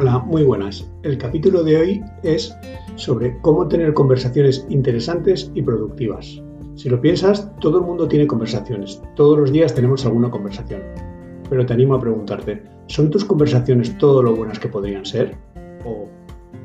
[0.00, 0.88] Hola, muy buenas.
[1.02, 2.56] El capítulo de hoy es
[2.94, 6.40] sobre cómo tener conversaciones interesantes y productivas.
[6.76, 9.02] Si lo piensas, todo el mundo tiene conversaciones.
[9.16, 10.82] Todos los días tenemos alguna conversación.
[11.50, 15.36] Pero te animo a preguntarte, ¿son tus conversaciones todo lo buenas que podrían ser?
[15.84, 16.06] ¿O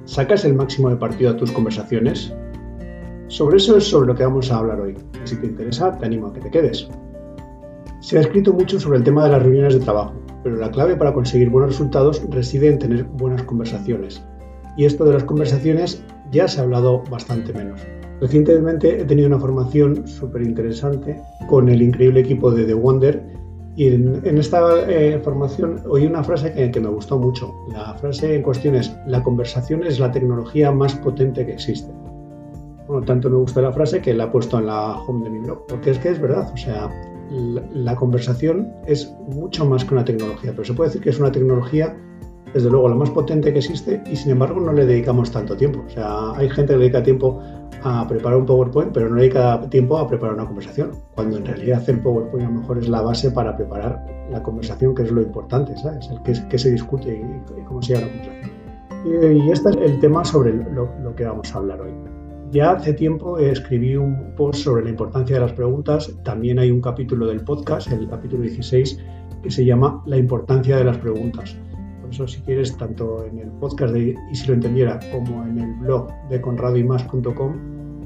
[0.05, 2.31] sacas el máximo de partido a tus conversaciones?
[3.29, 4.95] Sobre eso es sobre lo que vamos a hablar hoy.
[5.23, 6.88] si te interesa, te animo a que te quedes.
[8.00, 10.13] Se ha escrito mucho sobre el tema de las reuniones de trabajo
[10.44, 14.24] pero la clave para conseguir buenos resultados reside en tener buenas conversaciones.
[14.78, 17.82] Y esto de las conversaciones ya se ha hablado bastante menos.
[18.20, 23.21] Recientemente he tenido una formación súper interesante con el increíble equipo de The Wonder
[23.75, 27.54] y en, esta eh, formación oí una frase que, que, me gustó mucho.
[27.71, 31.92] La frase en cuestión es, la conversación es la tecnología más potente que existe.
[32.88, 35.39] Bueno, tanto me gustó la frase que la he puesto en la home de mi
[35.39, 36.89] blog, porque es que es verdad, o sea,
[37.30, 41.31] la, conversación es mucho más que una tecnología, pero se puede decir que es una
[41.31, 41.95] tecnología,
[42.53, 45.83] desde luego, la más potente que existe y sin embargo no le dedicamos tanto tiempo.
[45.86, 47.42] O sea, hay gente que le dedica tiempo
[47.83, 51.45] a preparar un PowerPoint, pero no le dedica tiempo a preparar una conversación, cuando en
[51.45, 55.11] realidad hacer PowerPoint a lo mejor es la base para preparar la conversación, que es
[55.11, 56.09] lo importante, ¿sabes?
[56.09, 59.38] El que, se discute y, cómo se llama la conversación.
[59.45, 62.23] Y, este es el tema sobre lo que vamos a hablar hoy.
[62.54, 66.16] Ya hace tiempo escribí un post sobre la importancia de las preguntas.
[66.23, 69.00] También hay un capítulo del podcast, el capítulo 16,
[69.42, 71.58] que se llama La importancia de las preguntas.
[72.00, 75.58] Por eso, si quieres, tanto en el podcast de Y si lo entendiera como en
[75.58, 77.56] el blog de conradoymas.com,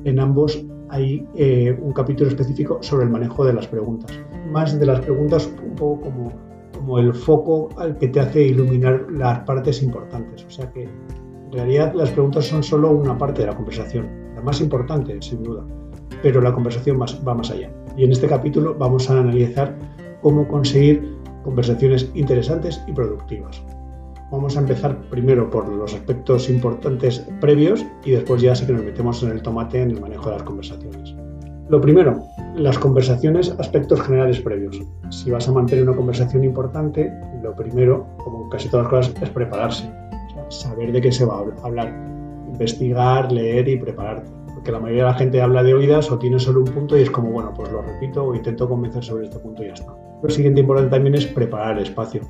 [0.05, 4.17] en ambos hay eh, un capítulo específico sobre el manejo de las preguntas.
[4.49, 6.31] Más de las preguntas, un poco como,
[6.73, 10.45] como el foco al que te hace iluminar las partes importantes.
[10.45, 14.43] O sea que en realidad las preguntas son solo una parte de la conversación la
[14.43, 15.63] más importante, sin duda,
[16.21, 17.71] pero la conversación va más allá.
[17.97, 19.75] Y en este capítulo vamos a analizar
[20.21, 23.63] cómo conseguir conversaciones interesantes y productivas.
[24.31, 28.83] Vamos a empezar primero por los aspectos importantes previos y después ya sí que nos
[28.83, 31.15] metemos en el tomate en el manejo de las conversaciones.
[31.69, 32.21] Lo primero,
[32.55, 34.79] las conversaciones, aspectos generales previos.
[35.09, 37.11] Si vas a mantener una conversación importante,
[37.41, 39.89] lo primero, como casi todas las cosas, es prepararse.
[40.49, 42.16] saber de qué se va a hablar
[42.47, 44.29] investigar, leer y prepararte.
[44.53, 47.01] Porque la mayoría de la gente habla de oídas o tiene solo un punto y
[47.01, 49.93] es como, bueno, pues lo repito o intento convencer sobre este punto y ya está.
[50.23, 52.21] Lo siguiente importante también es preparar el espacio.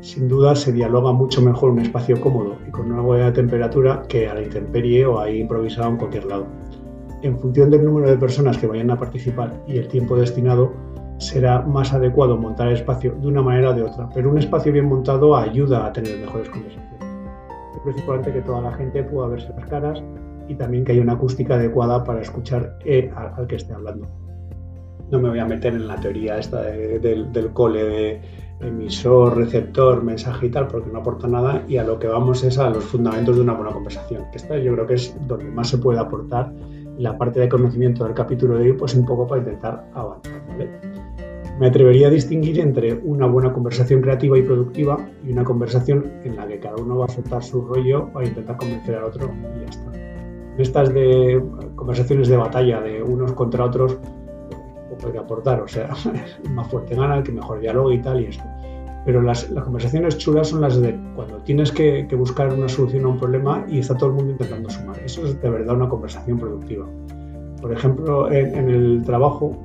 [0.00, 4.28] Sin duda se dialoga mucho mejor un espacio cómodo y con una buena temperatura que
[4.28, 6.46] a la intemperie o ahí improvisado en cualquier lado.
[7.22, 10.72] En función del número de personas que vayan a participar y el tiempo destinado,
[11.18, 14.72] será más adecuado montar el espacio de una manera o de otra, pero un espacio
[14.72, 16.99] bien montado ayuda a tener mejores conversaciones
[17.84, 20.02] principalmente que toda la gente pueda verse las caras
[20.48, 24.08] y también que haya una acústica adecuada para escuchar eh, al, que esté hablando.
[25.10, 28.20] No me voy a meter en la teoría esta del, cole de
[28.60, 32.58] emisor, receptor, mensaje y tal, porque no aporta nada y a lo que vamos es
[32.58, 35.78] a los fundamentos de una buena conversación, esta yo creo que es donde más se
[35.78, 36.52] puede aportar
[36.98, 40.89] la parte de conocimiento del capítulo de hoy, pues un poco para intentar avanzar.
[41.60, 46.34] Me atrevería a distinguir entre una buena conversación creativa y productiva y una conversación en
[46.36, 49.60] la que cada uno va a soltar su rollo a intentar convencer al otro y
[49.60, 49.92] ya está.
[49.92, 51.44] En estas de
[51.76, 53.98] conversaciones de batalla de unos contra otros,
[54.88, 55.90] pues puede aportar, o sea,
[56.50, 58.44] más fuerte gana, el que mejor diálogo y tal y esto.
[59.04, 63.18] Pero las, conversaciones chulas son las de cuando tienes que, buscar una solución a un
[63.18, 64.98] problema y está todo el mundo intentando sumar.
[65.04, 66.86] Eso es de verdad una conversación productiva.
[67.60, 69.58] Por ejemplo, en el trabajo,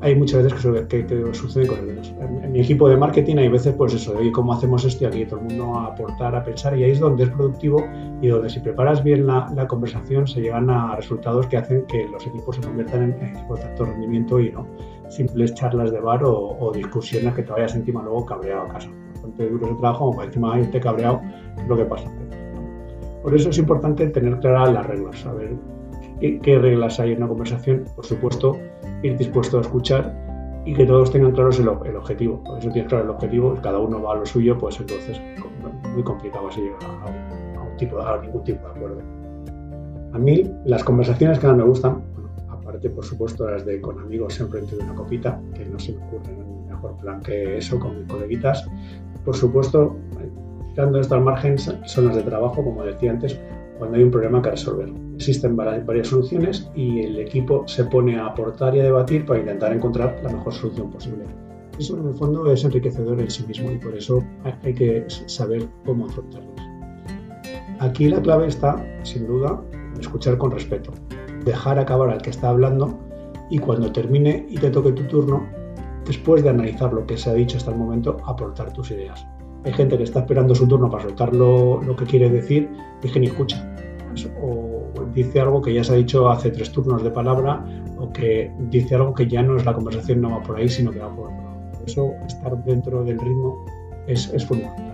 [0.00, 3.48] hay muchas veces que, que, sucede con el En, en, mi equipo de marketing hay
[3.48, 6.42] veces, pues eso, de cómo hacemos esto y aquí todo el mundo a aportar, a
[6.42, 7.84] pensar, y ahí es donde es productivo
[8.20, 12.08] y donde si preparas bien la, la conversación se llegan a resultados que hacen que
[12.08, 14.66] los equipos se conviertan en, equipos de alto rendimiento y no
[15.10, 18.88] simples charlas de bar o, discusiones que te vayas encima luego cabreado a casa.
[19.12, 21.20] Bastante duro ese trabajo, como para encima irte cabreado,
[21.58, 22.10] es lo que pasa.
[23.22, 25.56] Por eso es importante tener claras las reglas, saber
[26.20, 28.58] qué, reglas hay en una conversación, por supuesto,
[29.02, 30.14] ir dispuesto a escuchar
[30.64, 32.42] y que todos tengan claros el, objetivo.
[32.44, 35.20] Por eso tienes claro el objetivo, cada uno va a lo suyo, pues entonces
[35.94, 39.00] muy complicado así llegar a, un tipo, a ningún tipo de acuerdo.
[40.12, 42.02] A mí las conversaciones que más me gustan,
[42.48, 46.04] aparte por supuesto las de con amigos siempre entre una copita, que no se me
[46.04, 48.68] ocurre un mejor plan que eso con mis coleguitas,
[49.24, 49.96] por supuesto,
[50.68, 53.38] quitando esto al margen, son las de trabajo, como decía antes,
[53.78, 55.09] cuando hay un problema que resolver.
[55.20, 59.70] Existen varias soluciones y el equipo se pone a aportar y a debatir para intentar
[59.70, 61.26] encontrar la mejor solución posible.
[61.78, 64.24] Eso en el fondo es enriquecedor en sí mismo y por eso
[64.62, 66.48] hay que saber cómo afrontarlo.
[67.80, 69.62] Aquí la clave está, sin duda,
[69.94, 70.94] en escuchar con respeto,
[71.44, 72.98] dejar acabar al que está hablando
[73.50, 75.46] y cuando termine y te toque tu turno,
[76.06, 79.26] después de analizar lo que se ha dicho hasta el momento, aportar tus ideas.
[79.66, 82.70] Hay gente que está esperando su turno para soltar lo, que quiere decir
[83.02, 83.66] y que ni escucha.
[84.42, 84.69] O
[85.14, 87.64] dice algo que ya se ha dicho hace tres turnos de palabra
[87.98, 90.90] o que dice algo que ya no es la conversación, no va por ahí, sino
[90.90, 91.70] que va por otro lado.
[91.72, 93.64] Por eso estar dentro del ritmo
[94.06, 94.90] es, es fundamental.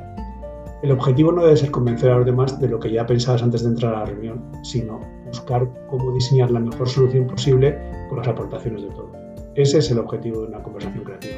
[0.83, 3.63] El objetivo no debe ser convencer a los demás de lo que ya pensabas antes
[3.63, 7.79] de entrar a la reunión, sino buscar cómo diseñar la mejor solución posible
[8.09, 9.11] con las aportaciones de todos.
[9.55, 11.37] Ese es el objetivo de una conversación creativa.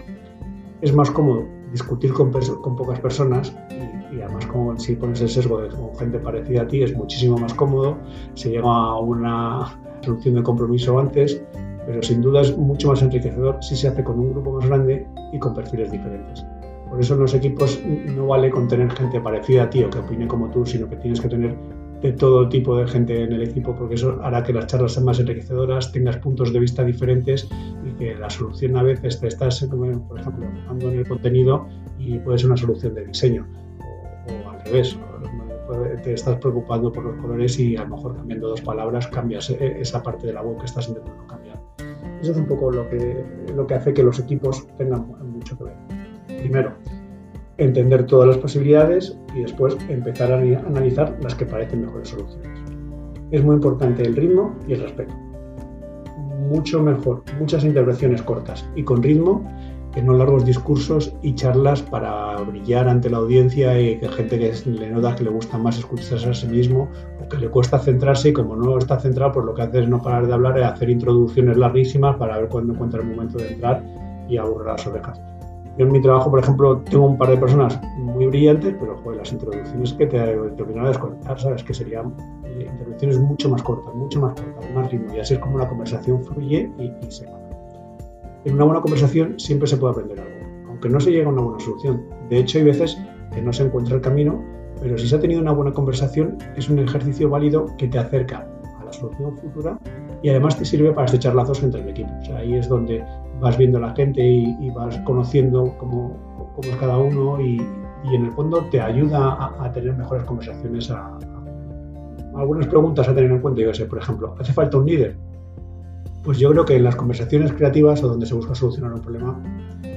[0.80, 3.54] Es más cómodo discutir con, con pocas personas
[4.12, 7.38] y, además como si pones el sesgo de con gente parecida a ti es muchísimo
[7.38, 7.96] más cómodo,
[8.34, 11.42] se llega a una solución de compromiso antes,
[11.86, 15.06] pero sin duda es mucho más enriquecedor si se hace con un grupo más grande
[15.32, 16.44] y con perfiles diferentes.
[16.88, 17.78] Por eso en los equipos
[18.16, 20.96] no vale con tener gente parecida a ti o que opine como tú, sino que
[20.96, 21.54] tienes que tener
[22.00, 25.04] de todo tipo de gente en el equipo, porque eso hará que las charlas sean
[25.04, 29.64] más enriquecedoras, tengas puntos de vista diferentes y que la solución a veces te estás,
[29.64, 31.66] por ejemplo, enfocando en el contenido
[31.98, 33.46] y puede ser una solución de diseño,
[34.28, 34.98] o, al revés,
[36.02, 39.80] te estás preocupando por los colores y a lo mejor cambiando dos palabras cambias e,
[39.80, 41.60] esa parte de la web que estás intentando cambiar.
[42.20, 43.24] Eso es un poco lo que,
[43.54, 45.76] lo que hace que los equipos tengan mucho que ver.
[46.40, 46.72] Primero,
[47.58, 52.58] entender todas las posibilidades y después empezar a analizar las que parecen mejores soluciones.
[53.30, 55.14] Es muy importante el ritmo y el respeto.
[56.48, 59.44] Mucho mejor, muchas intervenciones cortas y con ritmo
[59.92, 64.70] que no largos discursos y charlas para brillar ante la audiencia y que gente que
[64.70, 66.88] le nota que le gusta más escucharse a sí mismo
[67.22, 69.88] o que le cuesta centrarse y como no está centrado, pues lo que hace es
[69.88, 73.48] no parar de hablar y hacer introducciones larguísimas para ver cuándo encuentra el momento de
[73.48, 73.84] entrar
[74.28, 75.20] y aburrir las orejas.
[75.78, 79.18] Yo en mi trabajo, por ejemplo, tengo un par de personas muy brillantes, pero joder,
[79.18, 80.18] las introducciones que te
[80.56, 81.62] terminan a desconectar, ¿sabes?
[81.62, 82.14] Que serían
[82.44, 85.14] eh, intervenciones mucho más cortas, mucho más cortas, más ritmo.
[85.14, 87.38] Y así es como la conversación fluye y, se va.
[88.44, 91.42] En una buena conversación siempre se puede aprender algo, aunque no se llegue a una
[91.42, 92.02] buena solución.
[92.28, 92.98] De hecho, hay veces
[93.32, 94.42] que no se encuentra el camino,
[94.80, 98.48] pero si se ha tenido una buena conversación, es un ejercicio válido que te acerca
[98.80, 99.78] a la solución futura
[100.22, 102.10] y además te sirve para estrechar lazos entre el equipo.
[102.20, 103.04] O sea, ahí es donde
[103.40, 106.16] vas viendo a la gente y, vas conociendo cómo,
[106.54, 107.60] cómo, es cada uno y,
[108.04, 110.90] y, en el fondo te ayuda a, tener mejores conversaciones.
[110.90, 111.18] A,
[112.34, 115.16] algunas preguntas a tener en cuenta, yo sé, por ejemplo, ¿hace falta un líder?
[116.22, 119.42] Pues yo creo que en las conversaciones creativas o donde se busca solucionar un problema,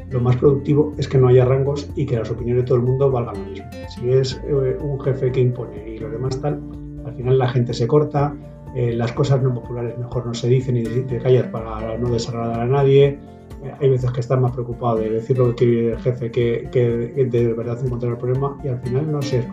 [0.09, 2.83] lo más productivo es que no haya rangos y que las opiniones de todo el
[2.83, 3.65] mundo valgan lo mismo.
[3.89, 6.59] Si es eh, un jefe que impone y los demás tal,
[7.05, 8.35] al final la gente se corta,
[8.75, 12.62] eh, las cosas no populares mejor no se dicen y te callas para no desagradar
[12.62, 13.19] a nadie.
[13.63, 16.69] Eh, hay veces que estás más preocupado de decir lo que quiere el jefe que,
[16.71, 19.47] que, de verdad encontrar el problema y al final no se es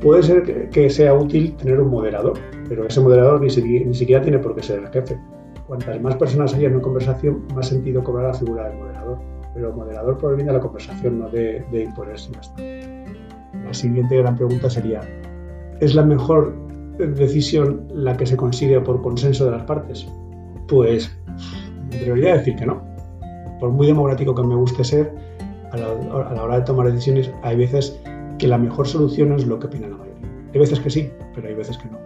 [0.00, 2.38] Puede ser que, sea útil tener un moderador,
[2.68, 3.48] pero ese moderador ni,
[3.80, 5.18] ni siquiera tiene por qué ser el jefe.
[5.66, 9.18] Cuantas más personas haya en una conversación, más sentido cobra la figura del moderador.
[9.54, 12.30] Pero el moderador proviene de la conversación, no de, de imponerse
[13.64, 15.00] La siguiente gran pregunta sería,
[15.80, 16.67] ¿es la mejor
[16.98, 20.06] decisión la que se consigue por consenso de las partes?
[20.66, 21.16] Pues
[21.90, 22.82] me atrevería a decir que no.
[23.60, 25.12] Por muy democrático que me guste ser,
[25.72, 27.98] a la, hora de tomar decisiones hay veces
[28.38, 30.28] que la mejor solución es lo que opina la mayoría.
[30.52, 31.98] Hay veces que sí, pero hay veces que no.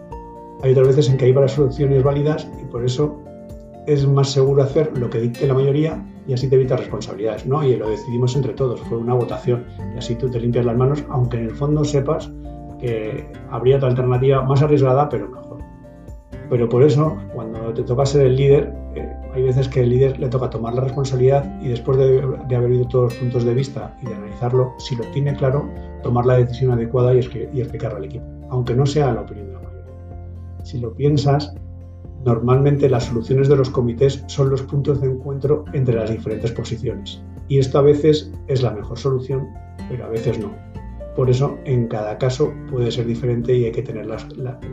[0.62, 3.20] Hay otras veces en que hay varias soluciones válidas y por eso
[3.86, 7.64] es más seguro hacer lo que dicte la mayoría y así te evitas responsabilidades, ¿no?
[7.64, 11.04] Y lo decidimos entre todos, fue una votación y así tú te limpias las manos,
[11.08, 12.30] aunque en el fondo sepas
[12.82, 15.58] que habría otra alternativa más arriesgada, pero mejor.
[16.50, 20.18] Pero por eso, cuando te toca ser el líder, eh, hay veces que el líder
[20.18, 22.18] le toca tomar la responsabilidad y después de,
[22.54, 25.70] haber oído todos los puntos de vista y de analizarlo, si lo tiene claro,
[26.02, 29.60] tomar la decisión adecuada y, explicarla al equipo, aunque no sea la opinión de la
[29.60, 30.64] mayoría.
[30.64, 31.54] Si lo piensas,
[32.24, 37.22] normalmente las soluciones de los comités son los puntos de encuentro entre las diferentes posiciones.
[37.48, 39.48] Y esto a veces es la mejor solución,
[39.88, 40.50] pero a veces no.
[41.16, 44.06] Por eso, en cada caso puede ser diferente y hay que tener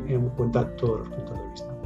[0.07, 1.79] en cuenta todos los puntos de vista.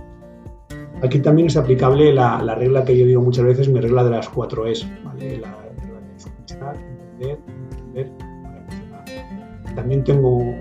[1.02, 4.30] Aquí también es aplicable la, regla que yo digo muchas veces, mi regla de las
[4.30, 5.38] cuatro es, ¿vale?
[5.38, 7.40] La de escuchar, entender,
[7.72, 8.12] entender,
[9.76, 10.56] También tengo un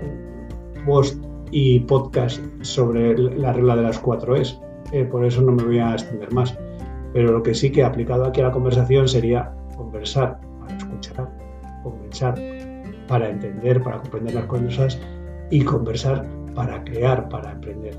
[0.85, 4.59] post y podcast sobre la regla de las cuatro es,
[4.91, 6.57] eh, por eso no me voy a extender más.
[7.13, 11.29] Pero lo que sí que he aplicado aquí a la conversación sería conversar para escuchar,
[11.83, 12.52] conversar
[13.13, 14.99] para entender, para comprender las cosas
[15.51, 17.95] y conversar para crear, para emprender.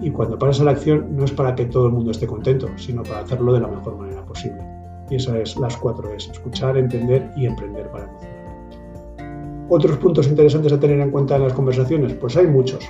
[0.00, 2.66] Y cuando pasas a la acción no es para que todo el mundo esté contento,
[2.76, 4.62] sino para hacerlo de la mejor manera posible.
[5.10, 9.66] Y esas es las cuatro es, escuchar, entender y emprender para emocionar.
[9.68, 12.80] Otros puntos interesantes a tener en cuenta en las conversaciones, pues hay muchos.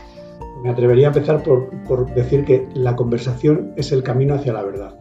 [0.62, 4.62] Me atrevería a empezar por, por decir que la conversación es el camino hacia la
[4.62, 4.96] verdad.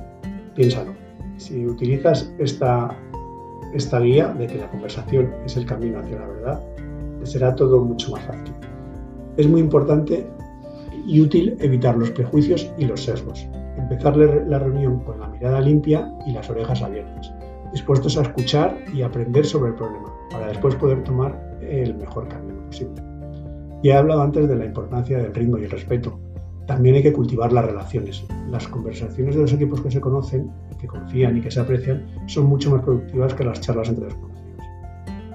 [0.56, 0.96] Piénsalo.
[1.38, 2.98] Si utilizas esta
[3.78, 6.62] esta guía de que la conversación es el camino hacia la verdad,
[7.24, 8.54] será todo mucho más fácil.
[9.38, 10.26] Es muy importante
[11.06, 13.48] y útil evitar los prejuicios y los sesgos.
[13.78, 17.32] Empezar la reunión con la mirada limpia y las orejas abiertas,
[17.72, 22.66] dispuestos a escuchar y aprender sobre el problema, para después poder tomar el mejor camino
[22.66, 23.02] posible.
[23.84, 26.20] Ya he hablado antes de la importancia del ritmo y el respeto.
[26.66, 28.26] También hay que cultivar las relaciones.
[28.50, 32.46] Las conversaciones de los equipos que se conocen, que confían y que se aprecian son
[32.46, 34.66] mucho más productivas que las charlas entre desconocidos.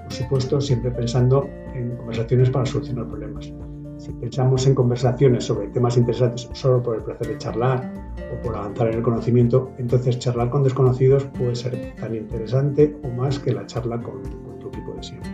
[0.03, 3.51] Por supuesto, siempre pensando en conversaciones para solucionar problemas.
[3.97, 7.93] Si pensamos en conversaciones sobre temas interesantes solo por el placer de charlar
[8.33, 13.07] o por avanzar en el conocimiento, entonces charlar con desconocidos puede ser tan interesante o
[13.09, 14.21] más que la charla con,
[14.59, 15.31] tu equipo de siempre.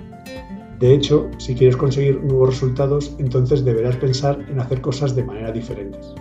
[0.80, 5.52] De hecho, si quieres conseguir nuevos resultados, entonces deberás pensar en hacer cosas de manera
[5.52, 6.14] diferentes.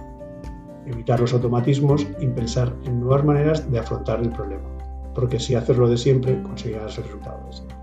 [0.89, 4.69] Evitar los automatismos y pensar en nuevas maneras de afrontar el problema,
[5.15, 7.77] porque si haces lo de siempre, conseguirás el resultado de siempre.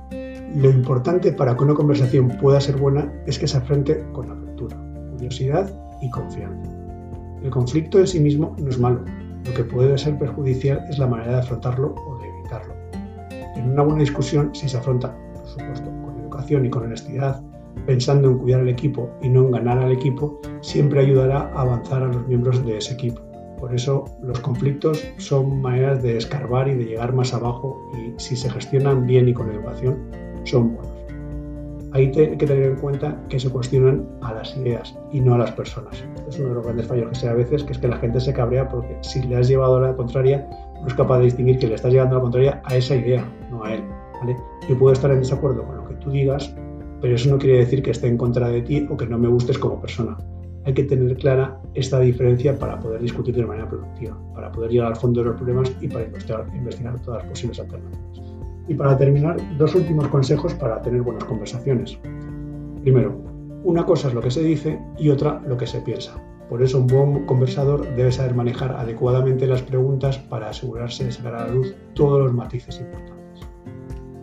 [0.56, 4.78] Lo importante para que una conversación pueda ser buena es que se afronte con apertura,
[5.12, 5.72] curiosidad
[6.02, 6.72] y confianza.
[7.44, 9.04] El conflicto en sí mismo no es malo,
[9.46, 12.74] lo que puede ser perjudicial es la manera de afrontarlo o de evitarlo.
[13.56, 17.44] En una buena discusión, si se afronta, por supuesto, con educación y con honestidad,
[17.86, 22.04] pensando en cuidar al equipo y no en ganar al equipo, siempre ayudará a avanzar
[22.04, 23.22] a los miembros de ese equipo.
[23.60, 28.36] Por eso los conflictos son maneras de escarbar y de llegar más abajo y si
[28.36, 29.98] se gestionan bien y con educación,
[30.44, 30.94] son buenos.
[31.94, 35.52] Hay que tener en cuenta que se cuestionan a las ideas y no a las
[35.52, 36.04] personas.
[36.28, 38.20] Es uno de los grandes fallos que se a veces, que es que la gente
[38.20, 40.46] se cabrea porque si le has llevado a la contraria,
[40.82, 43.26] no es capaz de distinguir que le estás llevando a la contraria a esa idea,
[43.50, 43.84] no a él.
[44.68, 46.54] Yo puedo estar en desacuerdo con lo que tú digas,
[47.06, 49.28] pero eso no quiere decir que esté en contra de ti o que no me
[49.28, 50.18] gustes como persona.
[50.64, 54.88] Hay que tener clara esta diferencia para poder discutir de manera productiva, para poder llegar
[54.88, 58.22] al fondo de los problemas y para investigar, todas las posibles alternativas.
[58.68, 61.96] Y para terminar, dos últimos consejos para tener buenas conversaciones.
[62.82, 63.16] Primero,
[63.64, 66.20] una cosa es lo que se dice y otra lo que se piensa.
[66.50, 71.36] Por eso un buen conversador debe saber manejar adecuadamente las preguntas para asegurarse de sacar
[71.36, 73.15] a la luz todos los matices importantes.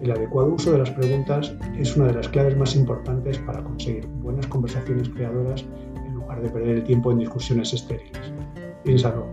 [0.02, 4.04] El adecuado uso de las preguntas es una de las claves más importantes para conseguir
[4.21, 5.64] buenas conversaciones creadoras
[6.04, 8.32] en lugar de perder el tiempo en discusiones estériles.
[8.82, 9.28] Piénsalo,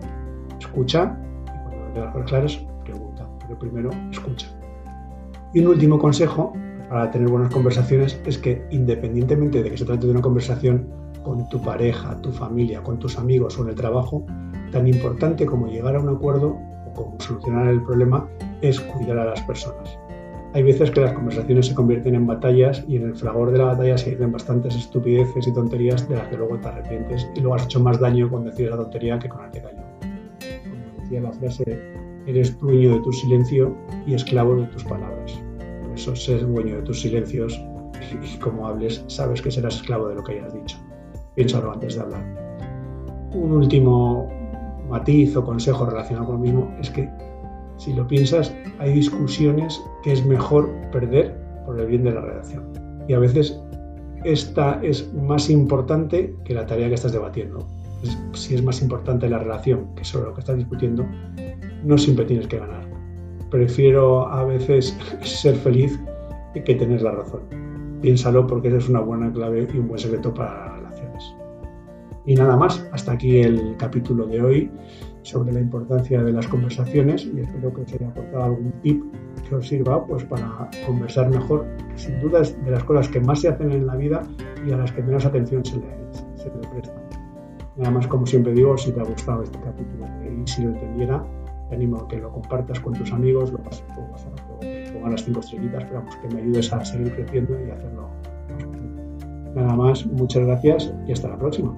[0.60, 4.48] escucha y cuando tengas cosas claras, pregunta, pero primero escucha.
[5.56, 6.54] Y un último consejo
[6.88, 10.88] para tener buenas conversaciones es que independientemente de que se trate de una conversación
[11.24, 14.24] con tu pareja, tu familia, con tus amigos o en el trabajo,
[14.72, 18.28] tan importante como llegar a un acuerdo o como solucionar el problema
[18.62, 19.98] es cuidar a las personas.
[20.54, 23.66] Hay veces que las conversaciones se convierten en batallas y en el fragor de la
[23.66, 27.56] batalla se dicen bastantes estupideces y tonterías de las que luego te arrepientes y luego
[27.56, 29.86] has hecho más daño con decir la tontería que con te cañón.
[30.02, 31.80] Como decía la frase,
[32.26, 33.76] eres dueño de tu silencio
[34.08, 35.40] y esclavo de tus palabras.
[35.84, 37.64] Por eso ser dueño de tus silencios
[38.12, 40.78] y como hables, sabes que serás esclavo de lo que hayas dicho.
[41.36, 42.24] Piénsalo antes de hablar.
[43.34, 44.28] Un último
[44.90, 47.08] matiz o consejo relacionado con lo mismo es que
[47.80, 52.66] si lo piensas, hay discusiones que es mejor perder por el bien de la redacción.
[53.08, 53.58] Y a veces
[54.26, 57.66] esta es más importante que la tarea que estás debatiendo.
[58.34, 61.06] si es más importante la relación que sobre lo que estás discutiendo,
[61.86, 62.86] no siempre tienes que ganar.
[63.50, 65.98] Prefiero a veces ser feliz
[66.54, 67.42] que tener la razón.
[68.02, 71.36] Piénsalo porque es una buena clave y un buen secreto para las relaciones.
[72.26, 74.72] Y nada más, hasta aquí el capítulo de hoy
[75.22, 79.04] sobre la importancia de las conversaciones y espero que os haya aportado algún tip
[79.48, 81.66] que os sirva pues, para conversar mejor.
[81.96, 84.24] Sin duda es de las cosas que más se hacen en la vida
[84.66, 85.88] y a las que menos atención se le,
[86.36, 87.02] se le presta.
[87.78, 91.24] Nada más, como siempre digo, si te ha gustado este capítulo y si lo entendiera,
[91.70, 95.24] te animo a que lo compartas con tus amigos, lo pases por WhatsApp, pongas las
[95.24, 98.10] cinco estrellitas, pero que me ayudes a seguir creciendo y hacerlo
[99.56, 101.76] Nada más, muchas gracias y hasta la próxima.